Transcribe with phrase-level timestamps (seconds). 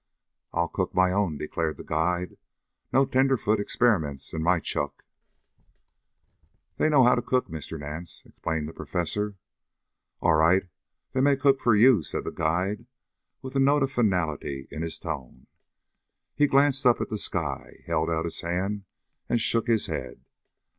[0.51, 2.37] "I'll cook my own," declared the guide.
[2.91, 5.05] "No tenderfoot experiments in my chuck."
[6.77, 7.79] "They know how to cook, Mr.
[7.79, 9.37] Nance," explained the Professor.
[10.19, 10.63] "All right;
[11.13, 12.87] they may cook for you," said the guide,
[13.43, 15.45] with a note of finality in his tone.
[16.33, 18.85] He glanced up at the sky, held out his hand
[19.29, 20.25] and shook his head.